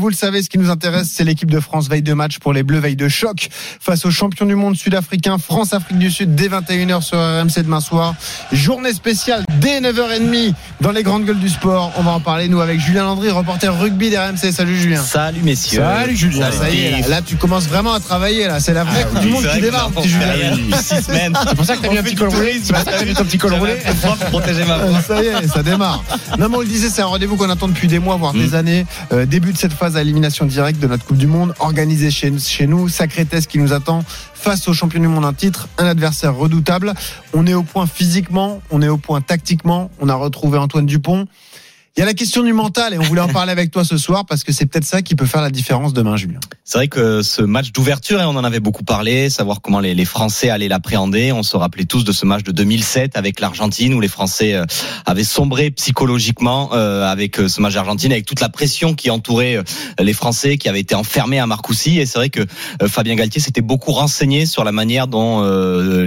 Vous 0.00 0.08
le 0.08 0.14
savez, 0.14 0.42
ce 0.42 0.48
qui 0.48 0.56
nous 0.56 0.70
intéresse, 0.70 1.10
c'est 1.12 1.24
l'équipe 1.24 1.50
de 1.50 1.60
France 1.60 1.90
veille 1.90 2.00
de 2.00 2.14
match 2.14 2.38
pour 2.38 2.54
les 2.54 2.62
Bleus, 2.62 2.78
veille 2.78 2.96
de 2.96 3.08
choc 3.08 3.50
face 3.80 4.06
aux 4.06 4.10
champions 4.10 4.46
du 4.46 4.54
monde 4.54 4.74
sud-africain, 4.74 5.36
France-Afrique 5.36 5.98
du 5.98 6.10
Sud, 6.10 6.34
dès 6.34 6.48
21h 6.48 7.02
sur 7.02 7.18
RMC 7.18 7.62
demain 7.62 7.80
soir. 7.80 8.14
Journée 8.50 8.94
spéciale 8.94 9.44
dès 9.60 9.78
9h30 9.82 10.54
dans 10.80 10.92
les 10.92 11.02
grandes 11.02 11.26
gueules 11.26 11.38
du 11.38 11.50
sport. 11.50 11.92
On 11.98 12.02
va 12.02 12.12
en 12.12 12.20
parler, 12.20 12.48
nous, 12.48 12.62
avec 12.62 12.80
Julien 12.80 13.04
Landry, 13.04 13.30
reporter 13.30 13.78
rugby 13.78 14.08
d'RMC. 14.08 14.52
Salut 14.52 14.74
Julien. 14.78 15.02
Salut 15.02 15.42
messieurs. 15.42 15.82
Salut 15.82 16.16
Julien. 16.16 16.50
ça 16.50 16.70
y 16.70 16.80
est, 16.86 17.00
là, 17.02 17.08
là, 17.08 17.20
tu 17.20 17.36
commences 17.36 17.66
vraiment 17.66 17.92
à 17.92 18.00
travailler. 18.00 18.46
Là, 18.46 18.58
c'est 18.58 18.72
la 18.72 18.84
vraie 18.84 19.04
Coupe 19.04 19.20
du 19.20 19.28
Monde 19.28 19.46
qui 19.52 19.60
démarre, 19.60 19.90
petit 19.90 20.08
Julien. 20.08 20.56
Six 20.80 21.02
semaines. 21.04 21.36
C'est 21.46 21.56
pour 21.56 21.66
ça 21.66 21.76
que 21.76 21.82
t'as 21.82 21.90
mis 21.90 21.98
un 21.98 22.02
petit 22.02 22.14
col 22.14 22.30
roulé. 22.30 22.58
C'est 22.64 22.72
pour 22.72 22.82
ça 22.82 22.92
que 22.92 22.98
t'as 23.00 23.04
mis 23.04 23.12
ton 23.12 23.24
petit 23.24 23.36
col 23.36 23.52
roulé. 23.52 23.74
pour 24.00 24.16
protéger 24.30 24.64
ma 24.64 24.78
Ah. 24.80 25.02
Ça 25.06 25.22
y 25.22 25.26
est, 25.26 25.46
ça 25.46 25.62
démarre. 25.62 26.02
Non, 26.38 26.48
mais 26.48 26.56
on 26.56 26.60
le 26.60 26.66
disait, 26.66 26.88
c'est 26.88 27.02
un 27.02 27.06
rendez-vous 27.06 27.36
qu'on 27.36 27.50
attend 27.50 27.68
depuis 27.68 27.86
des 27.86 27.98
mois, 27.98 28.16
voire 28.16 28.32
des 28.32 28.54
années. 28.54 28.86
Euh, 29.12 29.26
début 29.26 29.52
de 29.52 29.58
cette 29.58 29.74
phase 29.74 29.89
à 29.96 30.02
élimination 30.02 30.46
directe 30.46 30.80
de 30.80 30.86
notre 30.86 31.04
Coupe 31.04 31.16
du 31.16 31.26
Monde, 31.26 31.54
organisée 31.58 32.10
chez, 32.10 32.66
nous. 32.66 32.88
Sacré 32.88 33.24
test 33.24 33.50
qui 33.50 33.58
nous 33.58 33.72
attend 33.72 34.02
face 34.34 34.68
aux 34.68 34.72
champions 34.72 35.00
du 35.00 35.08
monde 35.08 35.24
un 35.24 35.32
titre, 35.32 35.68
un 35.78 35.86
adversaire 35.86 36.34
redoutable. 36.34 36.94
On 37.34 37.46
est 37.46 37.54
au 37.54 37.62
point 37.62 37.86
physiquement, 37.86 38.62
on 38.70 38.82
est 38.82 38.88
au 38.88 38.96
point 38.96 39.20
tactiquement. 39.20 39.90
On 40.00 40.08
a 40.08 40.14
retrouvé 40.14 40.58
Antoine 40.58 40.86
Dupont. 40.86 41.26
Il 41.96 42.00
y 42.00 42.02
a 42.04 42.06
la 42.06 42.14
question 42.14 42.44
du 42.44 42.52
mental 42.52 42.94
et 42.94 42.98
on 42.98 43.02
voulait 43.02 43.20
en 43.20 43.28
parler 43.28 43.50
avec 43.50 43.72
toi 43.72 43.84
ce 43.84 43.98
soir 43.98 44.24
parce 44.24 44.44
que 44.44 44.52
c'est 44.52 44.64
peut-être 44.66 44.84
ça 44.84 45.02
qui 45.02 45.16
peut 45.16 45.26
faire 45.26 45.42
la 45.42 45.50
différence 45.50 45.92
demain, 45.92 46.16
Julien. 46.16 46.38
C'est 46.64 46.78
vrai 46.78 46.86
que 46.86 47.20
ce 47.20 47.42
match 47.42 47.72
d'ouverture, 47.72 48.20
et 48.20 48.24
on 48.24 48.36
en 48.36 48.44
avait 48.44 48.60
beaucoup 48.60 48.84
parlé, 48.84 49.28
savoir 49.28 49.60
comment 49.60 49.80
les, 49.80 49.94
les 49.96 50.04
Français 50.04 50.50
allaient 50.50 50.68
l'appréhender. 50.68 51.32
On 51.32 51.42
se 51.42 51.56
rappelait 51.56 51.86
tous 51.86 52.04
de 52.04 52.12
ce 52.12 52.24
match 52.26 52.44
de 52.44 52.52
2007 52.52 53.16
avec 53.16 53.40
l'Argentine 53.40 53.92
où 53.92 54.00
les 54.00 54.06
Français 54.08 54.54
euh, 54.54 54.64
avaient 55.04 55.24
sombré 55.24 55.72
psychologiquement 55.72 56.70
euh, 56.74 57.10
avec 57.10 57.40
euh, 57.40 57.48
ce 57.48 57.60
match 57.60 57.74
d'Argentine, 57.74 58.12
avec 58.12 58.24
toute 58.24 58.40
la 58.40 58.50
pression 58.50 58.94
qui 58.94 59.10
entourait 59.10 59.58
les 59.98 60.12
Français, 60.12 60.58
qui 60.58 60.68
avaient 60.68 60.80
été 60.80 60.94
enfermés 60.94 61.40
à 61.40 61.46
Marcoussis. 61.48 61.98
Et 61.98 62.06
c'est 62.06 62.18
vrai 62.18 62.30
que 62.30 62.46
Fabien 62.86 63.16
Galtier 63.16 63.40
s'était 63.40 63.62
beaucoup 63.62 63.90
renseigné 63.90 64.46
sur 64.46 64.62
la 64.62 64.70
manière 64.72 65.08
dont 65.08 65.42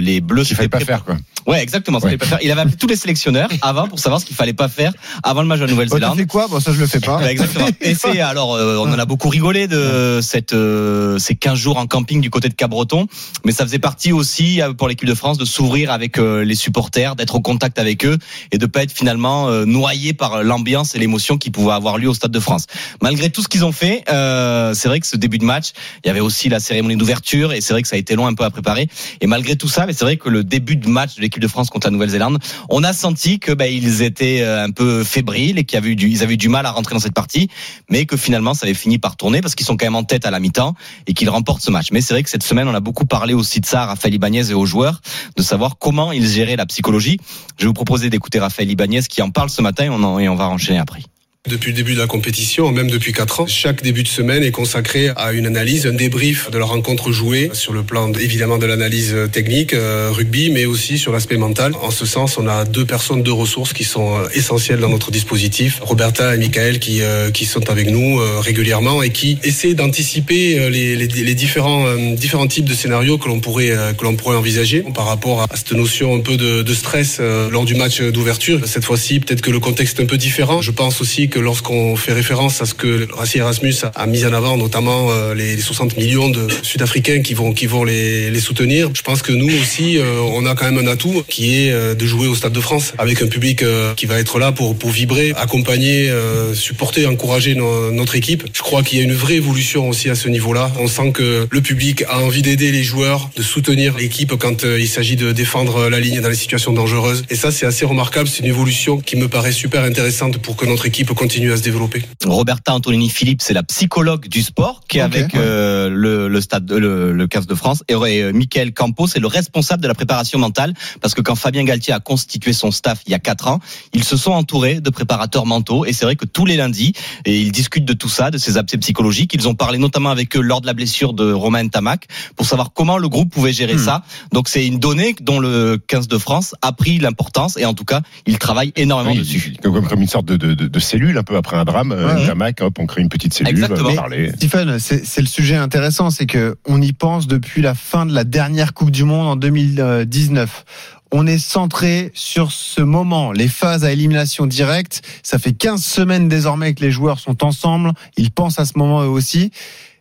les 0.00 0.22
Bleus 0.22 0.44
Il 0.50 0.56
fallait 0.56 0.68
pas 0.70 0.80
faire 0.80 1.04
quoi. 1.04 1.16
Ouais, 1.46 1.62
exactement. 1.62 2.00
ce 2.00 2.06
qu'il 2.06 2.12
Ouais. 2.14 2.18
fallait 2.18 2.30
pas 2.30 2.36
faire. 2.38 2.38
Il 2.42 2.50
avait 2.50 2.62
appelé 2.62 2.76
tous 2.76 2.86
les 2.86 2.96
sélectionneurs 2.96 3.50
avant 3.60 3.86
pour 3.86 3.98
savoir 3.98 4.18
ce 4.18 4.24
qu'il 4.24 4.34
fallait 4.34 4.54
pas 4.54 4.68
faire 4.68 4.92
avant 5.22 5.42
le 5.42 5.46
match 5.48 5.60
de 5.60 5.66
la 5.66 5.74
tu 5.74 5.80
Nouvelle-Zélande. 5.86 6.18
fais 6.18 6.26
quoi? 6.26 6.48
Bon, 6.48 6.60
ça 6.60 6.72
je 6.72 6.80
le 6.80 6.86
fais 6.86 7.00
pas. 7.00 7.18
Ouais, 7.18 7.32
exactement. 7.32 7.68
Et 7.80 7.94
c'est 7.94 8.20
alors 8.20 8.54
euh, 8.54 8.76
on 8.78 8.92
en 8.92 8.98
a 8.98 9.04
beaucoup 9.04 9.28
rigolé 9.28 9.66
de 9.66 10.20
cette 10.22 10.52
euh, 10.52 11.18
ces 11.18 11.34
15 11.34 11.58
jours 11.58 11.78
en 11.78 11.86
camping 11.86 12.20
du 12.20 12.30
côté 12.30 12.48
de 12.48 12.54
Cabreton, 12.54 13.06
mais 13.44 13.52
ça 13.52 13.64
faisait 13.64 13.78
partie 13.78 14.12
aussi 14.12 14.60
euh, 14.60 14.72
pour 14.72 14.88
l'équipe 14.88 15.08
de 15.08 15.14
France 15.14 15.38
de 15.38 15.44
s'ouvrir 15.44 15.90
avec 15.90 16.18
euh, 16.18 16.44
les 16.44 16.54
supporters, 16.54 17.16
d'être 17.16 17.34
au 17.34 17.40
contact 17.40 17.78
avec 17.78 18.04
eux 18.04 18.18
et 18.52 18.58
de 18.58 18.66
pas 18.66 18.82
être 18.82 18.92
finalement 18.92 19.48
euh, 19.48 19.64
noyé 19.64 20.12
par 20.12 20.42
l'ambiance 20.42 20.94
et 20.94 20.98
l'émotion 20.98 21.38
qui 21.38 21.50
pouvait 21.50 21.72
avoir 21.72 21.98
lieu 21.98 22.08
au 22.08 22.14
Stade 22.14 22.30
de 22.30 22.40
France. 22.40 22.66
Malgré 23.02 23.30
tout 23.30 23.42
ce 23.42 23.48
qu'ils 23.48 23.64
ont 23.64 23.72
fait, 23.72 24.04
euh, 24.10 24.74
c'est 24.74 24.88
vrai 24.88 25.00
que 25.00 25.06
ce 25.06 25.16
début 25.16 25.38
de 25.38 25.44
match, 25.44 25.72
il 26.04 26.08
y 26.08 26.10
avait 26.10 26.20
aussi 26.20 26.48
la 26.48 26.60
cérémonie 26.60 26.96
d'ouverture 26.96 27.52
et 27.52 27.60
c'est 27.60 27.72
vrai 27.72 27.82
que 27.82 27.88
ça 27.88 27.96
a 27.96 27.98
été 27.98 28.14
long 28.16 28.26
un 28.26 28.34
peu 28.34 28.44
à 28.44 28.50
préparer. 28.50 28.88
Et 29.20 29.26
malgré 29.26 29.56
tout 29.56 29.68
ça, 29.68 29.86
mais 29.86 29.92
c'est 29.92 30.04
vrai 30.04 30.16
que 30.16 30.28
le 30.28 30.44
début 30.44 30.76
de 30.76 30.88
match 30.88 31.16
de 31.16 31.20
l'équipe 31.20 31.42
de 31.42 31.48
France 31.48 31.70
contre 31.70 31.86
la 31.86 31.92
Nouvelle-Zélande, 31.92 32.38
on 32.68 32.82
a 32.84 32.92
senti 32.92 33.38
que 33.38 33.52
ben, 33.52 33.66
ils 33.66 34.02
étaient 34.02 34.44
un 34.44 34.70
peu 34.70 35.04
fébriles 35.04 35.58
qu'ils 35.64 35.78
avaient 35.78 35.90
eu 35.90 35.96
du, 35.96 36.08
ils 36.08 36.22
avaient 36.22 36.34
eu 36.34 36.38
du 36.38 36.48
mal 36.48 36.66
à 36.66 36.70
rentrer 36.70 36.94
dans 36.94 37.00
cette 37.00 37.14
partie, 37.14 37.48
mais 37.90 38.06
que 38.06 38.16
finalement 38.16 38.54
ça 38.54 38.66
avait 38.66 38.74
fini 38.74 38.98
par 38.98 39.16
tourner 39.16 39.40
parce 39.40 39.54
qu'ils 39.54 39.66
sont 39.66 39.76
quand 39.76 39.86
même 39.86 39.94
en 39.96 40.04
tête 40.04 40.26
à 40.26 40.30
la 40.30 40.40
mi-temps 40.40 40.74
et 41.06 41.14
qu'ils 41.14 41.30
remportent 41.30 41.62
ce 41.62 41.70
match. 41.70 41.88
Mais 41.92 42.00
c'est 42.00 42.14
vrai 42.14 42.22
que 42.22 42.30
cette 42.30 42.42
semaine, 42.42 42.68
on 42.68 42.74
a 42.74 42.80
beaucoup 42.80 43.06
parlé 43.06 43.34
aussi 43.34 43.60
de 43.60 43.66
ça 43.66 43.82
à 43.82 43.86
Raphaël 43.86 44.14
Ibanez 44.14 44.50
et 44.50 44.54
aux 44.54 44.66
joueurs, 44.66 45.00
de 45.36 45.42
savoir 45.42 45.78
comment 45.78 46.12
ils 46.12 46.26
géraient 46.28 46.56
la 46.56 46.66
psychologie. 46.66 47.18
Je 47.58 47.62
vais 47.64 47.68
vous 47.68 47.72
proposer 47.74 48.10
d'écouter 48.10 48.38
Raphaël 48.40 48.70
Ibanez 48.70 49.02
qui 49.08 49.22
en 49.22 49.30
parle 49.30 49.50
ce 49.50 49.62
matin 49.62 49.84
et 49.84 49.88
on, 49.90 50.02
en- 50.02 50.18
et 50.18 50.28
on 50.28 50.34
va 50.36 50.48
enchaîner 50.48 50.78
après. 50.78 51.02
Depuis 51.46 51.72
le 51.72 51.76
début 51.76 51.92
de 51.92 51.98
la 51.98 52.06
compétition, 52.06 52.72
même 52.72 52.90
depuis 52.90 53.12
4 53.12 53.40
ans, 53.40 53.46
chaque 53.46 53.82
début 53.82 54.02
de 54.02 54.08
semaine 54.08 54.42
est 54.42 54.50
consacré 54.50 55.10
à 55.14 55.34
une 55.34 55.44
analyse, 55.44 55.86
un 55.86 55.92
débrief 55.92 56.50
de 56.50 56.56
la 56.56 56.64
rencontre 56.64 57.12
jouée 57.12 57.50
sur 57.52 57.74
le 57.74 57.82
plan 57.82 58.10
évidemment 58.14 58.56
de 58.56 58.64
l'analyse 58.64 59.14
technique, 59.30 59.74
euh, 59.74 60.08
rugby, 60.10 60.48
mais 60.48 60.64
aussi 60.64 60.96
sur 60.96 61.12
l'aspect 61.12 61.36
mental. 61.36 61.74
En 61.82 61.90
ce 61.90 62.06
sens, 62.06 62.38
on 62.38 62.48
a 62.48 62.64
deux 62.64 62.86
personnes, 62.86 63.22
deux 63.22 63.30
ressources 63.30 63.74
qui 63.74 63.84
sont 63.84 64.16
euh, 64.16 64.28
essentielles 64.32 64.80
dans 64.80 64.88
notre 64.88 65.10
dispositif. 65.10 65.80
Roberta 65.82 66.34
et 66.34 66.38
Michael 66.38 66.78
qui, 66.78 67.02
euh, 67.02 67.30
qui 67.30 67.44
sont 67.44 67.68
avec 67.68 67.90
nous 67.90 68.20
euh, 68.20 68.40
régulièrement 68.40 69.02
et 69.02 69.10
qui 69.10 69.36
essaient 69.42 69.74
d'anticiper 69.74 70.58
euh, 70.58 70.70
les, 70.70 70.96
les, 70.96 71.08
les 71.08 71.34
différents, 71.34 71.86
euh, 71.86 72.14
différents 72.14 72.46
types 72.46 72.64
de 72.64 72.74
scénarios 72.74 73.18
que 73.18 73.28
l'on 73.28 73.40
pourrait, 73.40 73.70
euh, 73.70 73.92
que 73.92 74.04
l'on 74.04 74.16
pourrait 74.16 74.38
envisager 74.38 74.82
par 74.94 75.04
rapport 75.04 75.42
à 75.42 75.46
cette 75.54 75.72
notion 75.72 76.16
un 76.16 76.20
peu 76.20 76.38
de, 76.38 76.62
de 76.62 76.74
stress 76.74 77.18
euh, 77.20 77.50
lors 77.50 77.66
du 77.66 77.74
match 77.74 78.00
d'ouverture. 78.00 78.60
Cette 78.64 78.86
fois-ci, 78.86 79.20
peut-être 79.20 79.42
que 79.42 79.50
le 79.50 79.60
contexte 79.60 80.00
est 80.00 80.02
un 80.04 80.06
peu 80.06 80.16
différent. 80.16 80.62
Je 80.62 80.70
pense 80.70 81.02
aussi 81.02 81.28
lorsqu'on 81.38 81.96
fait 81.96 82.12
référence 82.12 82.60
à 82.62 82.66
ce 82.66 82.74
que 82.74 83.06
Rassi 83.12 83.38
Erasmus 83.38 83.74
a- 83.94 84.06
mis 84.06 84.24
en 84.24 84.32
avant, 84.32 84.56
notamment 84.56 85.10
euh, 85.10 85.34
les, 85.34 85.56
les 85.56 85.62
60 85.62 85.96
millions 85.96 86.28
de 86.28 86.46
Sud-Africains 86.62 87.22
qui 87.22 87.34
vont, 87.34 87.52
qui 87.52 87.66
vont 87.66 87.84
les, 87.84 88.38
soutenir, 88.40 88.90
je 88.94 89.02
pense 89.02 89.22
que 89.22 89.32
nous 89.32 89.48
aussi, 89.60 89.98
euh, 89.98 90.20
on 90.20 90.44
a 90.46 90.54
quand 90.54 90.70
même 90.70 90.78
un 90.86 90.90
atout 90.90 91.24
qui 91.28 91.54
est 91.66 91.70
euh, 91.72 91.94
de 91.94 92.06
jouer 92.06 92.26
au 92.26 92.34
Stade 92.34 92.52
de 92.52 92.60
France 92.60 92.92
avec 92.98 93.22
un 93.22 93.26
public 93.26 93.64
qui 93.96 94.06
va 94.06 94.18
être 94.18 94.38
là 94.38 94.52
pour, 94.52 94.76
pour 94.76 94.90
vibrer, 94.90 95.32
accompagner, 95.36 96.10
supporter, 96.54 97.06
encourager 97.06 97.54
no- 97.54 97.90
notre 97.90 98.14
équipe. 98.16 98.44
Je 98.52 98.60
crois 98.62 98.82
qu'il 98.82 98.98
y 98.98 99.00
a 99.00 99.04
une 99.04 99.14
vraie 99.14 99.34
évolution 99.34 99.88
aussi 99.88 100.10
à 100.10 100.14
ce 100.14 100.28
niveau-là. 100.28 100.70
On 100.78 100.86
sent 100.88 101.12
que 101.12 101.46
le 101.50 101.60
public 101.60 102.04
a 102.08 102.18
envie 102.20 102.42
d'aider 102.42 102.70
les 102.72 102.82
joueurs, 102.82 103.30
de 103.36 103.42
soutenir 103.42 103.96
l'équipe 103.96 104.34
quand 104.36 104.64
il 104.64 104.88
s'agit 104.88 105.16
de 105.16 105.32
défendre 105.32 105.88
la 105.88 106.00
ligne 106.00 106.20
dans 106.20 106.28
les 106.28 106.34
situations 106.34 106.72
dangereuses. 106.72 107.24
Et 107.30 107.34
ça, 107.36 107.50
c'est 107.50 107.66
assez 107.66 107.84
remarquable. 107.84 108.28
C'est 108.28 108.40
une 108.40 108.46
évolution 108.50 108.98
qui 108.98 109.16
me 109.16 109.28
paraît 109.28 109.52
super 109.52 109.82
intéressante 109.84 110.38
pour 110.38 110.56
que 110.56 110.66
notre 110.66 110.86
équipe 110.86 111.12
continue 111.24 111.52
à 111.52 111.56
se 111.56 111.62
développer. 111.62 112.02
Roberta 112.26 112.74
Antonini 112.74 113.08
Philippe, 113.08 113.40
c'est 113.40 113.54
la 113.54 113.62
psychologue 113.62 114.28
du 114.28 114.42
sport 114.42 114.82
qui 114.88 114.98
est 114.98 115.00
avec 115.00 115.34
euh, 115.34 115.88
le, 115.88 116.28
le 116.28 116.40
stade, 116.42 116.70
le, 116.70 117.12
le 117.12 117.26
15 117.26 117.46
de 117.46 117.54
France. 117.54 117.82
Et, 117.88 117.94
et 117.94 118.22
euh, 118.22 118.32
Michael 118.34 118.74
Campos, 118.74 119.06
c'est 119.06 119.20
le 119.20 119.26
responsable 119.26 119.82
de 119.82 119.88
la 119.88 119.94
préparation 119.94 120.38
mentale 120.38 120.74
parce 121.00 121.14
que 121.14 121.22
quand 121.22 121.34
Fabien 121.34 121.64
Galtier 121.64 121.94
a 121.94 122.00
constitué 122.00 122.52
son 122.52 122.70
staff 122.70 123.00
il 123.06 123.12
y 123.12 123.14
a 123.14 123.18
quatre 123.18 123.48
ans, 123.48 123.60
ils 123.94 124.04
se 124.04 124.18
sont 124.18 124.32
entourés 124.32 124.80
de 124.82 124.90
préparateurs 124.90 125.46
mentaux 125.46 125.86
et 125.86 125.94
c'est 125.94 126.04
vrai 126.04 126.16
que 126.16 126.26
tous 126.26 126.44
les 126.44 126.56
lundis, 126.56 126.92
et 127.24 127.40
ils 127.40 127.52
discutent 127.52 127.86
de 127.86 127.94
tout 127.94 128.10
ça, 128.10 128.30
de 128.30 128.36
ces 128.36 128.58
abcès 128.58 128.76
psychologiques. 128.76 129.32
Ils 129.34 129.48
ont 129.48 129.54
parlé 129.54 129.78
notamment 129.78 130.10
avec 130.10 130.36
eux 130.36 130.42
lors 130.42 130.60
de 130.60 130.66
la 130.66 130.74
blessure 130.74 131.14
de 131.14 131.32
Romain 131.32 131.66
Tamac 131.68 132.06
pour 132.36 132.44
savoir 132.44 132.72
comment 132.74 132.98
le 132.98 133.08
groupe 133.08 133.30
pouvait 133.32 133.52
gérer 133.52 133.74
Hmm. 133.74 133.78
ça. 133.78 134.02
Donc 134.32 134.48
c'est 134.48 134.66
une 134.66 134.78
donnée 134.78 135.16
dont 135.22 135.40
le 135.40 135.78
15 135.88 136.06
de 136.06 136.18
France 136.18 136.54
a 136.60 136.72
pris 136.72 136.98
l'importance 136.98 137.56
et 137.56 137.64
en 137.64 137.72
tout 137.74 137.84
cas, 137.86 138.02
il 138.26 138.38
travaille 138.38 138.72
énormément 138.76 139.12
Oui, 139.12 139.18
dessus. 139.18 139.56
Comme, 139.62 139.86
comme 139.88 140.02
une 140.02 140.08
sorte 140.08 140.26
de, 140.26 140.36
de, 140.36 140.54
de, 140.54 140.66
de 140.68 140.78
cellule, 140.78 141.13
un 141.18 141.22
peu 141.22 141.36
après 141.36 141.56
un 141.56 141.64
drame. 141.64 141.92
euh, 141.92 142.14
Ouais. 142.14 142.26
Tamac, 142.26 142.60
hop, 142.60 142.78
on 142.78 142.86
crée 142.86 143.00
une 143.02 143.08
petite 143.08 143.34
cellule, 143.34 143.50
Exactement. 143.50 143.88
on 143.88 143.94
va 143.94 144.00
parler. 144.02 144.30
Stephen, 144.36 144.78
c'est 144.78 145.04
c'est 145.06 145.20
le 145.20 145.26
sujet 145.26 145.56
intéressant, 145.56 146.10
c'est 146.10 146.26
que 146.26 146.56
on 146.66 146.80
y 146.82 146.92
pense 146.92 147.26
depuis 147.26 147.62
la 147.62 147.74
fin 147.74 148.06
de 148.06 148.12
la 148.14 148.24
dernière 148.24 148.74
Coupe 148.74 148.90
du 148.90 149.04
Monde 149.04 149.26
en 149.26 149.36
2019. 149.36 150.64
On 151.12 151.26
est 151.26 151.38
centré 151.38 152.10
sur 152.14 152.50
ce 152.50 152.80
moment, 152.80 153.30
les 153.30 153.46
phases 153.46 153.84
à 153.84 153.92
élimination 153.92 154.46
directe. 154.46 155.02
Ça 155.22 155.38
fait 155.38 155.52
15 155.52 155.82
semaines 155.84 156.28
désormais 156.28 156.74
que 156.74 156.80
les 156.82 156.90
joueurs 156.90 157.20
sont 157.20 157.44
ensemble. 157.44 157.92
Ils 158.16 158.32
pensent 158.32 158.58
à 158.58 158.64
ce 158.64 158.72
moment 158.76 159.02
eux 159.02 159.08
aussi. 159.08 159.52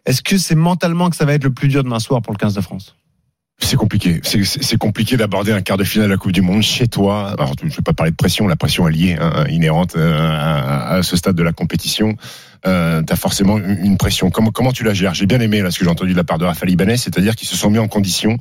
Est-ce 0.06 0.22
que 0.24 0.38
c'est 0.38 0.56
mentalement 0.56 1.10
que 1.10 1.16
ça 1.16 1.26
va 1.26 1.34
être 1.34 1.44
le 1.44 1.54
plus 1.54 1.68
dur 1.68 1.84
demain 1.84 2.00
soir 2.00 2.22
pour 2.22 2.34
le 2.34 2.38
15 2.38 2.56
de 2.56 2.62
France? 2.62 2.96
C'est 3.64 3.78
compliqué. 3.78 4.20
C'est- 4.24 4.78
compliqué 4.78 5.18
d'aborder 5.18 5.52
un 5.54 5.62
quart 5.62 5.78
de 5.78 5.84
finale 5.84 6.10
de 6.10 6.14
la 6.14 6.18
Coupe 6.18 6.32
du 6.34 6.42
Monde 6.42 6.62
chez 6.62 6.88
toi. 6.88 7.32
Alors, 7.32 7.54
je 7.60 7.66
ne 7.66 7.72
vais 7.72 7.82
pas 7.82 7.94
parler 7.94 8.12
de 8.12 8.16
pression. 8.16 8.48
La 8.48 8.56
pression 8.56 8.88
est 8.88 8.92
liée, 8.92 9.18
hein, 9.20 9.46
inhérente 9.50 9.96
euh, 9.96 10.18
à, 10.20 11.02
ce 11.02 11.16
stade 11.16 11.36
de 11.36 11.44
la 11.44 11.54
compétition. 11.54 12.16
Euh, 12.66 13.02
tu 13.02 13.14
as 13.14 13.16
forcément 13.16 13.58
une 13.58 13.98
pression. 13.98 14.30
Comment, 14.30 14.72
tu 14.72 14.84
la 14.84 14.94
gères? 14.94 15.14
J'ai 15.14 15.26
bien 15.26 15.40
aimé 15.40 15.62
là, 15.62 15.72
ce 15.72 15.80
que 15.80 15.86
j'ai 15.86 15.92
entendu 15.92 16.12
de 16.12 16.18
la 16.18 16.24
part 16.24 16.38
de 16.38 16.46
Raphaël 16.46 16.72
Ibanez, 16.72 16.98
c'est-à-dire 16.98 17.36
qu'ils 17.36 17.48
se 17.48 17.56
sont 17.56 17.70
mis 17.70 17.80
en 17.80 17.88
condition 17.88 18.38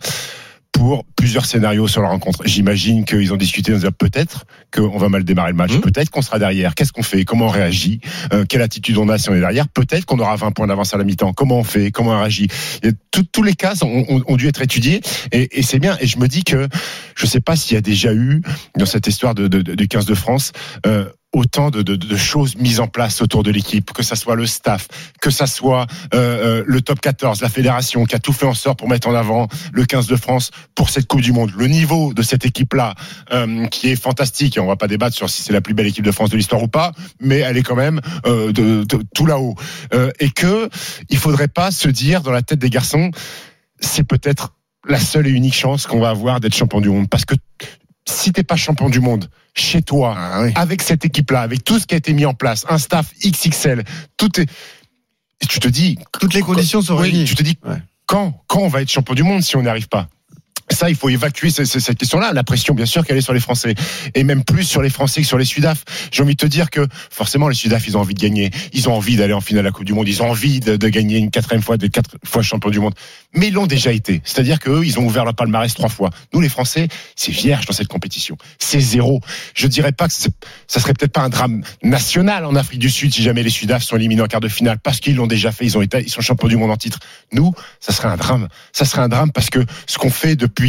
pour 0.72 1.04
plusieurs 1.22 1.46
scénarios 1.46 1.86
sur 1.86 2.02
la 2.02 2.08
rencontre. 2.08 2.40
J'imagine 2.46 3.04
qu'ils 3.04 3.32
ont 3.32 3.36
discuté, 3.36 3.72
on 3.72 3.78
dit 3.78 3.86
peut-être 3.96 4.44
qu'on 4.74 4.98
va 4.98 5.08
mal 5.08 5.22
démarrer 5.22 5.52
le 5.52 5.56
match, 5.56 5.70
Mhm. 5.74 5.80
peut-être 5.80 6.10
qu'on 6.10 6.20
sera 6.20 6.40
derrière, 6.40 6.74
qu'est-ce 6.74 6.90
qu'on 6.92 7.04
fait, 7.04 7.24
comment 7.24 7.46
on 7.46 7.48
réagit, 7.48 8.00
Euh, 8.32 8.44
quelle 8.48 8.60
attitude 8.60 8.96
on 8.98 9.08
a 9.08 9.18
si 9.18 9.30
on 9.30 9.34
est 9.36 9.40
derrière, 9.40 9.68
peut-être 9.68 10.04
qu'on 10.04 10.18
aura 10.18 10.34
20 10.34 10.50
points 10.50 10.66
d'avance 10.66 10.94
à 10.94 10.98
la 10.98 11.04
mi-temps, 11.04 11.32
comment 11.32 11.58
on 11.60 11.64
fait, 11.64 11.92
comment 11.92 12.10
on 12.10 12.18
réagit? 12.18 12.48
Tout- 13.12 13.22
tous 13.30 13.44
les 13.44 13.54
cas 13.54 13.74
ont, 13.82 14.04
ont- 14.08 14.22
ont 14.26 14.36
dû 14.36 14.48
être 14.48 14.62
étudiés 14.62 15.00
et, 15.30 15.60
et 15.60 15.62
c'est 15.62 15.78
bien. 15.78 15.96
Et 16.00 16.08
je 16.08 16.18
me 16.18 16.26
dis 16.26 16.42
que 16.42 16.66
je 17.14 17.26
sais 17.26 17.40
pas 17.40 17.54
s'il 17.54 17.74
y 17.74 17.78
a 17.78 17.82
déjà 17.82 18.12
eu 18.12 18.42
dans 18.76 18.86
cette 18.86 19.06
histoire 19.06 19.36
de, 19.36 19.46
de, 19.46 19.62
de- 19.62 19.74
du 19.76 19.86
15 19.86 20.06
de 20.06 20.14
France 20.16 20.50
euh, 20.86 21.04
autant 21.34 21.70
de, 21.70 21.80
de, 21.80 21.96
de 21.96 22.16
choses 22.16 22.56
mises 22.56 22.78
en 22.78 22.88
place 22.88 23.22
autour 23.22 23.42
de 23.42 23.50
l'équipe, 23.50 23.90
que 23.94 24.02
ça 24.02 24.16
soit 24.16 24.36
le 24.36 24.44
staff, 24.46 24.86
que 25.22 25.30
ça 25.30 25.46
soit 25.46 25.86
euh, 26.12 26.60
euh, 26.60 26.64
le 26.66 26.82
top 26.82 27.00
14, 27.00 27.40
la 27.40 27.48
fédération 27.48 28.04
qui 28.04 28.14
a 28.14 28.18
tout 28.18 28.34
fait 28.34 28.44
en 28.44 28.52
sorte 28.52 28.78
pour 28.78 28.86
mettre 28.88 29.08
en 29.08 29.14
avant 29.14 29.48
le 29.72 29.86
15 29.86 30.08
de 30.08 30.16
France 30.16 30.50
pour 30.74 30.90
cette 30.90 31.06
Coupe 31.12 31.20
du 31.20 31.32
Monde. 31.32 31.52
Le 31.58 31.66
niveau 31.66 32.14
de 32.14 32.22
cette 32.22 32.46
équipe-là, 32.46 32.94
euh, 33.32 33.66
qui 33.66 33.88
est 33.88 33.96
fantastique, 33.96 34.56
et 34.56 34.60
on 34.60 34.66
va 34.66 34.76
pas 34.76 34.88
débattre 34.88 35.14
sur 35.14 35.28
si 35.28 35.42
c'est 35.42 35.52
la 35.52 35.60
plus 35.60 35.74
belle 35.74 35.86
équipe 35.86 36.04
de 36.04 36.10
France 36.10 36.30
de 36.30 36.38
l'histoire 36.38 36.62
ou 36.62 36.68
pas, 36.68 36.92
mais 37.20 37.38
elle 37.40 37.58
est 37.58 37.62
quand 37.62 37.76
même 37.76 38.00
euh, 38.24 38.50
de, 38.50 38.84
de- 38.84 39.04
tout 39.14 39.26
là-haut. 39.26 39.54
Euh, 39.92 40.10
et 40.20 40.30
que 40.30 40.70
il 41.10 41.18
faudrait 41.18 41.48
pas 41.48 41.70
se 41.70 41.88
dire 41.90 42.22
dans 42.22 42.30
la 42.32 42.40
tête 42.40 42.58
des 42.60 42.70
garçons, 42.70 43.10
c'est 43.78 44.04
peut-être 44.04 44.54
la 44.88 44.98
seule 44.98 45.26
et 45.26 45.30
unique 45.30 45.54
chance 45.54 45.86
qu'on 45.86 46.00
va 46.00 46.08
avoir 46.08 46.40
d'être 46.40 46.54
champion 46.56 46.80
du 46.80 46.88
monde. 46.88 47.10
Parce 47.10 47.26
que 47.26 47.34
si 48.08 48.32
t'es 48.32 48.42
pas 48.42 48.56
champion 48.56 48.88
du 48.88 49.00
monde 49.00 49.28
chez 49.54 49.82
toi, 49.82 50.16
avec 50.54 50.80
cette 50.80 51.04
équipe-là, 51.04 51.42
avec 51.42 51.62
tout 51.62 51.78
ce 51.78 51.86
qui 51.86 51.94
a 51.94 51.98
été 51.98 52.14
mis 52.14 52.24
en 52.24 52.32
place, 52.32 52.64
un 52.70 52.78
staff 52.78 53.12
XXL, 53.22 53.84
tout 54.16 54.40
est. 54.40 54.46
tu 55.46 55.60
te 55.60 55.68
dis 55.68 55.98
Toutes 56.18 56.32
les 56.32 56.40
conditions 56.40 56.80
sont 56.80 56.96
oui, 56.96 57.10
réunies. 57.10 57.24
tu 57.26 57.34
te 57.34 57.42
dis 57.42 57.58
Ouais. 57.66 57.76
quand 58.06 58.32
quand 58.46 58.60
on 58.60 58.68
va 58.68 58.80
être 58.80 58.90
champion 58.90 59.14
du 59.14 59.22
monde 59.24 59.42
si 59.42 59.56
on 59.56 59.62
n'y 59.62 59.68
arrive 59.68 59.88
pas? 59.88 60.08
Ça, 60.72 60.90
il 60.90 60.96
faut 60.96 61.08
évacuer 61.08 61.50
ce- 61.50 61.64
ce- 61.64 61.80
cette 61.80 61.98
question-là. 61.98 62.32
La 62.32 62.44
pression, 62.44 62.74
bien 62.74 62.86
sûr, 62.86 63.04
qu'elle 63.06 63.16
est 63.16 63.20
sur 63.22 63.32
les 63.34 63.40
Français. 63.40 63.74
Et 64.14 64.24
même 64.24 64.44
plus 64.44 64.64
sur 64.64 64.82
les 64.82 64.90
Français 64.90 65.22
que 65.22 65.26
sur 65.26 65.38
les 65.38 65.44
Sudaf. 65.44 65.84
J'ai 66.10 66.22
envie 66.22 66.34
de 66.34 66.38
te 66.40 66.46
dire 66.46 66.70
que, 66.70 66.86
forcément, 67.10 67.48
les 67.48 67.54
Sudaf, 67.54 67.86
ils 67.86 67.96
ont 67.96 68.00
envie 68.00 68.14
de 68.14 68.20
gagner. 68.20 68.50
Ils 68.72 68.88
ont 68.88 68.94
envie 68.94 69.16
d'aller 69.16 69.32
en 69.32 69.40
finale 69.40 69.62
de 69.64 69.68
la 69.68 69.72
Coupe 69.72 69.84
du 69.84 69.92
Monde. 69.92 70.08
Ils 70.08 70.22
ont 70.22 70.30
envie 70.30 70.60
de, 70.60 70.76
gagner 70.88 71.18
une 71.18 71.30
quatrième 71.30 71.62
fois, 71.62 71.76
de 71.76 71.86
quatre 71.86 72.16
fois 72.24 72.42
champion 72.42 72.70
du 72.70 72.80
monde. 72.80 72.94
Mais 73.34 73.48
ils 73.48 73.54
l'ont 73.54 73.66
déjà 73.66 73.92
été. 73.92 74.20
C'est-à-dire 74.24 74.58
qu'eux, 74.58 74.82
ils 74.84 74.98
ont 74.98 75.04
ouvert 75.06 75.24
leur 75.24 75.34
palmarès 75.34 75.72
trois 75.74 75.88
fois. 75.88 76.10
Nous, 76.32 76.40
les 76.40 76.48
Français, 76.48 76.88
c'est 77.16 77.32
vierge 77.32 77.66
dans 77.66 77.72
cette 77.72 77.88
compétition. 77.88 78.36
C'est 78.58 78.80
zéro. 78.80 79.20
Je 79.54 79.66
dirais 79.66 79.92
pas 79.92 80.08
que 80.08 80.14
ça 80.14 80.28
serait 80.80 80.92
peut-être 80.94 81.12
pas 81.12 81.22
un 81.22 81.28
drame 81.28 81.62
national 81.82 82.44
en 82.44 82.54
Afrique 82.54 82.78
du 82.80 82.90
Sud 82.90 83.12
si 83.14 83.22
jamais 83.22 83.42
les 83.42 83.50
Sudaf 83.50 83.82
sont 83.82 83.96
éliminés 83.96 84.22
en 84.22 84.26
quart 84.26 84.40
de 84.40 84.48
finale 84.48 84.78
parce 84.82 85.00
qu'ils 85.00 85.16
l'ont 85.16 85.26
déjà 85.26 85.50
fait. 85.52 85.66
Ils 85.66 85.88
ils 86.04 86.10
sont 86.10 86.20
champions 86.20 86.48
du 86.48 86.56
monde 86.56 86.70
en 86.70 86.76
titre. 86.76 86.98
Nous, 87.32 87.52
ça 87.80 87.92
serait 87.92 88.08
un 88.08 88.16
drame. 88.16 88.48
Ça 88.72 88.84
serait 88.84 89.02
un 89.02 89.08
drame 89.08 89.32
parce 89.32 89.50
que 89.50 89.64
ce 89.86 89.98
qu'on 89.98 90.10
fait 90.10 90.36
depuis 90.36 90.61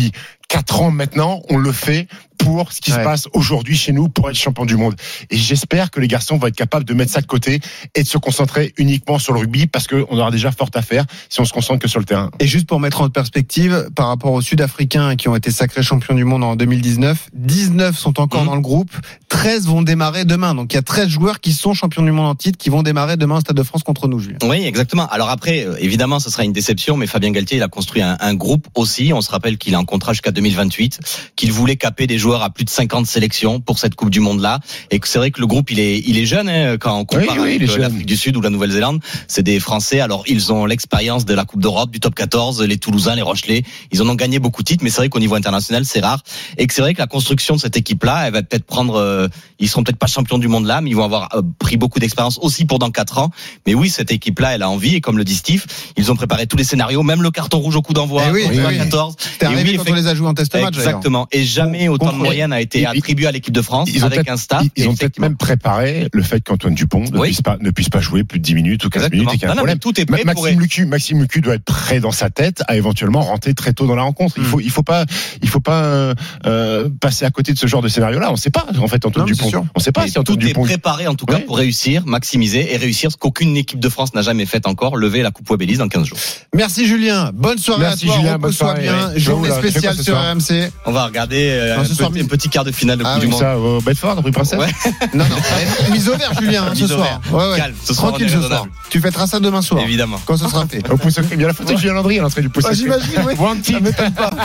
quatre 0.47 0.81
ans 0.81 0.91
maintenant, 0.91 1.41
on 1.49 1.57
le 1.57 1.71
fait 1.71 2.07
pour 2.43 2.71
ce 2.71 2.81
qui 2.81 2.91
Ouais. 2.91 2.99
se 2.99 3.03
passe 3.03 3.27
aujourd'hui 3.33 3.75
chez 3.77 3.91
nous 3.93 4.09
pour 4.09 4.29
être 4.29 4.35
champion 4.35 4.65
du 4.65 4.75
monde. 4.75 4.95
Et 5.29 5.37
j'espère 5.37 5.89
que 5.91 5.99
les 5.99 6.07
garçons 6.07 6.37
vont 6.37 6.47
être 6.47 6.55
capables 6.55 6.85
de 6.85 6.93
mettre 6.93 7.11
ça 7.11 7.21
de 7.21 7.25
côté 7.25 7.59
et 7.95 8.03
de 8.03 8.07
se 8.07 8.17
concentrer 8.17 8.73
uniquement 8.77 9.17
sur 9.19 9.33
le 9.33 9.39
rugby 9.39 9.67
parce 9.67 9.87
qu'on 9.87 10.17
aura 10.19 10.31
déjà 10.31 10.51
fort 10.51 10.69
à 10.73 10.81
faire 10.81 11.05
si 11.29 11.39
on 11.41 11.45
se 11.45 11.53
concentre 11.53 11.79
que 11.79 11.87
sur 11.87 11.99
le 11.99 12.05
terrain. 12.05 12.29
Et 12.39 12.47
juste 12.47 12.67
pour 12.67 12.79
mettre 12.79 13.01
en 13.01 13.09
perspective, 13.09 13.89
par 13.95 14.07
rapport 14.07 14.31
aux 14.33 14.41
Sud-Africains 14.41 15.15
qui 15.15 15.27
ont 15.29 15.35
été 15.35 15.51
sacrés 15.51 15.83
champions 15.83 16.15
du 16.15 16.23
monde 16.25 16.43
en 16.43 16.55
2019, 16.55 17.29
19 17.33 17.97
sont 17.97 18.19
encore 18.19 18.41
Mhm. 18.41 18.47
dans 18.47 18.55
le 18.55 18.61
groupe, 18.61 18.91
13 19.29 19.65
vont 19.67 19.81
démarrer 19.81 20.25
demain. 20.25 20.53
Donc 20.55 20.73
il 20.73 20.75
y 20.75 20.79
a 20.79 20.81
13 20.83 21.07
joueurs 21.07 21.39
qui 21.39 21.53
sont 21.53 21.73
champions 21.73 22.03
du 22.03 22.11
monde 22.11 22.25
en 22.27 22.35
titre 22.35 22.57
qui 22.57 22.69
vont 22.69 22.83
démarrer 22.83 23.17
demain 23.17 23.37
au 23.37 23.39
Stade 23.39 23.55
de 23.57 23.63
France 23.63 23.83
contre 23.83 24.07
nous, 24.07 24.19
Julien. 24.19 24.37
Oui, 24.43 24.63
exactement. 24.65 25.07
Alors 25.07 25.29
après, 25.29 25.65
euh, 25.65 25.75
évidemment, 25.79 26.19
ce 26.19 26.29
sera 26.29 26.43
une 26.43 26.53
déception, 26.53 26.97
mais 26.97 27.07
Fabien 27.07 27.31
Galtier, 27.31 27.57
il 27.57 27.63
a 27.63 27.67
construit 27.67 28.01
un, 28.01 28.17
un 28.19 28.33
groupe 28.33 28.67
aussi. 28.75 29.11
On 29.13 29.21
se 29.21 29.31
rappelle 29.31 29.57
qu'il 29.57 29.73
est 29.73 29.77
en 29.77 29.85
contrat 29.85 30.13
jusqu'à 30.13 30.31
2028, 30.31 30.99
qu'il 31.35 31.51
voulait 31.51 31.75
caper 31.75 32.07
des 32.07 32.17
joueurs 32.17 32.32
à 32.41 32.49
plus 32.49 32.65
de 32.65 32.69
50 32.69 33.05
sélections 33.05 33.59
pour 33.59 33.79
cette 33.79 33.95
Coupe 33.95 34.09
du 34.09 34.19
Monde-là. 34.19 34.59
Et 34.91 34.99
que 34.99 35.07
c'est 35.07 35.19
vrai 35.19 35.31
que 35.31 35.39
le 35.39 35.47
groupe, 35.47 35.71
il 35.71 35.79
est, 35.79 35.99
il 35.99 36.17
est 36.17 36.25
jeune, 36.25 36.49
hein, 36.49 36.77
quand 36.77 36.97
on 36.97 37.05
compare 37.05 37.35
Oui, 37.35 37.41
oui, 37.41 37.55
avec 37.55 37.69
euh, 37.69 37.77
l'Afrique 37.77 38.05
du 38.05 38.17
Sud 38.17 38.37
ou 38.37 38.41
la 38.41 38.49
Nouvelle-Zélande. 38.49 39.01
C'est 39.27 39.43
des 39.43 39.59
Français. 39.59 39.99
Alors, 39.99 40.23
ils 40.27 40.51
ont 40.51 40.65
l'expérience 40.65 41.25
de 41.25 41.33
la 41.33 41.45
Coupe 41.45 41.61
d'Europe, 41.61 41.91
du 41.91 41.99
top 41.99 42.15
14, 42.15 42.61
les 42.63 42.77
Toulousains, 42.77 43.15
les 43.15 43.21
Rochelais. 43.21 43.63
Ils 43.91 44.01
en 44.01 44.09
ont 44.09 44.15
gagné 44.15 44.39
beaucoup 44.39 44.63
de 44.63 44.67
titres, 44.67 44.83
mais 44.83 44.89
c'est 44.89 44.97
vrai 44.97 45.09
qu'au 45.09 45.19
niveau 45.19 45.35
international, 45.35 45.85
c'est 45.85 45.99
rare. 45.99 46.21
Et 46.57 46.67
que 46.67 46.73
c'est 46.73 46.81
vrai 46.81 46.93
que 46.93 46.99
la 46.99 47.07
construction 47.07 47.55
de 47.55 47.59
cette 47.59 47.77
équipe-là, 47.77 48.27
elle 48.27 48.33
va 48.33 48.43
peut-être 48.43 48.65
prendre, 48.65 48.95
euh, 48.95 49.27
ils 49.59 49.69
seront 49.69 49.83
peut-être 49.83 49.97
pas 49.97 50.07
champions 50.07 50.37
du 50.37 50.47
monde 50.47 50.65
là, 50.65 50.81
mais 50.81 50.89
ils 50.89 50.95
vont 50.95 51.03
avoir 51.03 51.29
euh, 51.35 51.41
pris 51.59 51.77
beaucoup 51.77 51.99
d'expérience 51.99 52.39
aussi 52.41 52.65
pour 52.65 52.79
dans 52.79 52.91
quatre 52.91 53.17
ans. 53.17 53.29
Mais 53.65 53.73
oui, 53.73 53.89
cette 53.89 54.11
équipe-là, 54.11 54.55
elle 54.55 54.63
a 54.63 54.69
envie. 54.69 54.95
Et 54.95 55.01
comme 55.01 55.17
le 55.17 55.23
dit 55.23 55.35
Steve, 55.35 55.65
ils 55.97 56.11
ont 56.11 56.15
préparé 56.15 56.47
tous 56.47 56.57
les 56.57 56.63
scénarios, 56.63 57.03
même 57.03 57.21
le 57.21 57.31
carton 57.31 57.59
rouge 57.59 57.75
au 57.75 57.81
coup 57.81 57.93
d'envoi. 57.93 58.23
Eh 58.27 58.31
oui, 58.31 58.43
contre 58.43 58.55
oui, 58.55 58.63
la 58.63 58.69
oui. 58.69 58.77
14. 58.77 59.15
T'es 59.15 59.45
Et 59.45 59.47
arrivé 59.47 59.71
oui, 59.71 59.77
quand 59.77 59.91
on 59.91 59.95
les 59.95 60.07
a 60.07 60.15
joués 60.15 60.27
en 60.27 60.33
test 60.33 60.53
match. 60.53 60.75
Exactement. 60.75 61.27
Et 61.31 61.43
jamais 61.43 61.87
autant 61.87 62.13
de 62.13 62.22
moyenne 62.23 62.53
a 62.53 62.61
été 62.61 62.81
Ils- 62.81 62.85
attribué 62.87 63.27
à 63.27 63.31
l'équipe 63.31 63.53
de 63.53 63.61
France 63.61 63.89
Ils 63.93 64.03
ont 64.03 64.07
avec 64.07 64.19
peut-être- 64.19 64.31
un 64.33 64.37
staff. 64.37 64.63
Ils, 64.75 64.87
ont 64.87 64.95
peut-être 64.95 65.19
même 65.19 65.35
préparé 65.37 66.07
le 66.11 66.23
fait 66.23 66.41
qu'Antoine 66.41 66.73
Dupont 66.75 67.03
ne, 67.03 67.17
Oui. 67.17 67.27
puisse 67.29 67.41
pas, 67.41 67.57
ne 67.59 67.69
puisse 67.71 67.89
pas 67.89 67.99
jouer 68.01 68.23
plus 68.23 68.39
de 68.39 68.43
10 68.43 68.55
minutes 68.55 68.85
ou 68.85 68.89
15 68.89 69.03
Exactement. 69.03 69.19
minutes 69.21 69.35
et 69.35 69.37
qu'il 69.39 69.43
y 69.43 69.45
a 69.45 69.51
un 69.51 69.55
Non, 69.55 69.61
non, 69.61 69.65
mais 69.67 69.75
problème. 69.75 69.93
tout 69.93 70.01
est 70.01 70.05
prêt 70.05 70.33
pour 70.33 70.43
Maxime 70.43 70.59
Lucu, 70.59 70.85
Maxime 70.85 71.21
Lucu 71.21 71.41
doit 71.41 71.55
être 71.55 71.63
prêt 71.65 71.99
dans 71.99 72.11
sa 72.11 72.29
tête 72.29 72.63
à 72.67 72.75
éventuellement 72.75 73.21
rentrer 73.21 73.53
très 73.53 73.73
tôt 73.73 73.85
dans 73.87 73.95
la 73.95 74.03
rencontre. 74.03 74.35
Il 74.37 74.43
Mm. 74.43 74.47
faut, 74.47 74.59
il 74.59 74.69
faut 74.69 74.83
pas, 74.83 75.05
il 75.41 75.49
faut 75.49 75.59
pas 75.59 75.83
euh, 75.83 76.13
euh, 76.45 76.89
passer 76.99 77.25
à 77.25 77.29
côté 77.31 77.53
de 77.53 77.57
ce 77.57 77.67
genre 77.67 77.81
de 77.81 77.87
scénario-là. 77.87 78.31
On 78.31 78.35
sait 78.35 78.49
pas 78.49 78.65
en 78.79 78.87
fait 78.87 79.05
Antoine 79.05 79.25
Non, 79.27 79.33
Dupont. 79.33 79.49
sûr. 79.49 79.65
On 79.75 79.79
sait 79.79 79.91
pas 79.91 80.07
si 80.07 80.17
Antoine 80.19 80.37
tout 80.37 80.43
est 80.43 80.47
Dupont. 80.49 80.63
préparé 80.63 81.07
en 81.07 81.15
tout 81.15 81.25
cas 81.25 81.35
Ouais. 81.35 81.41
pour 81.41 81.57
réussir, 81.57 82.05
maximiser 82.05 82.73
et 82.73 82.77
réussir 82.77 83.11
ce 83.11 83.17
qu'aucune 83.17 83.55
équipe 83.57 83.79
de 83.79 83.89
France 83.89 84.13
n'a 84.13 84.21
jamais 84.21 84.45
fait 84.45 84.67
encore, 84.67 84.97
lever 84.97 85.21
la 85.21 85.31
Coupe 85.31 85.49
Webelise 85.49 85.77
dans 85.79 85.87
15 85.87 86.05
jours. 86.07 86.17
Merci 86.55 86.85
Julien. 86.87 87.31
Bonne 87.33 87.57
soirée 87.57 87.81
Merci, 87.81 88.05
à 88.05 88.07
toi. 88.07 88.17
Julien. 88.17 88.37
Bonne 88.37 88.51
soirée. 88.51 88.81
bien. 88.81 89.09
Ouais. 89.09 89.19
Journée 89.19 89.49
spéciale 89.51 89.95
sur 89.97 90.17
RMC. 90.17 90.71
On 90.85 90.91
va 90.91 91.05
regarder 91.05 91.49
euh, 91.51 91.77
Non, 91.77 91.85
ce 91.85 91.93
petit, 92.11 92.23
petit 92.23 92.49
quart 92.49 92.63
de 92.63 92.71
finale 92.71 92.97
de 92.99 93.03
Ah 93.05 93.13
Coupe 93.13 93.21
oui, 93.23 93.27
du 93.27 93.31
Monde. 93.31 93.39
Ça 93.41 93.57
au 93.57 93.81
Bedford, 93.81 94.21
rue 94.23 94.31
Princesse. 94.31 94.59
Ouais. 94.59 94.67
Non, 95.13 95.25
non. 95.25 95.35
Mise 95.91 96.09
au 96.09 96.15
vert, 96.15 96.31
Julien, 96.39 96.63
hein, 96.69 96.73
ce 96.75 96.87
soir. 96.87 97.03
vert. 97.03 97.33
Ouais, 97.33 97.51
ouais. 97.51 97.57
Calme, 97.57 97.75
ce 97.83 97.93
soir, 97.93 98.09
Tranquille 98.09 98.29
ce 98.29 98.41
soir. 98.41 98.65
Tu 98.89 98.99
fêteras 99.01 99.27
ça 99.27 99.39
demain 99.39 99.61
soir. 99.61 99.81
Évidemment. 99.83 100.19
Quand 100.25 100.37
ce 100.37 100.47
sera 100.47 100.65
fait. 100.67 100.87
Au 100.89 100.97
pouce 100.97 101.17
au 101.19 101.21
crime. 101.23 101.39
Il 101.39 101.41
y 101.41 101.45
a 101.45 101.47
la 101.47 101.53
photo 101.53 101.73
de 101.73 101.77
Julien 101.77 101.93
Landry 101.93 102.19
à 102.19 102.21
l'entrée 102.23 102.41
du 102.41 102.49
pouce 102.49 102.63
Ah, 102.67 102.71
au 102.71 102.73
crime. 102.73 102.83
J'imagine, 103.03 103.21
oui. 103.27 103.33
One 103.39 103.57
Ça 103.57 103.63
team. 103.63 103.79
m'étonne 103.83 104.13
pas. 104.13 104.29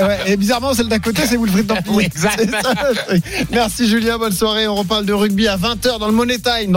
Euh, 0.00 0.16
Et 0.26 0.36
bizarrement, 0.36 0.74
celle 0.74 0.88
d'à 0.88 0.98
côté, 0.98 1.22
c'est 1.26 1.36
Wilfried. 1.36 1.72
Oui, 1.88 2.04
exact. 2.04 2.44
Merci 3.50 3.88
Julien, 3.88 4.18
bonne 4.18 4.32
soirée. 4.32 4.68
On 4.68 4.74
reparle 4.74 5.04
de 5.06 5.12
rugby 5.12 5.48
à 5.48 5.56
20h 5.56 5.98
dans 5.98 6.06
le 6.06 6.12
Money 6.12 6.38
Time. 6.38 6.72